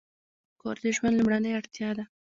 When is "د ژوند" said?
0.83-1.15